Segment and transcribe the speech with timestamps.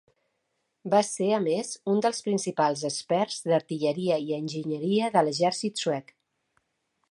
[0.93, 6.11] Va ser a més un dels principals experts d'artilleria i enginyeria de l'exèrcit suec.